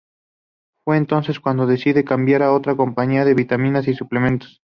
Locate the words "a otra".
2.41-2.75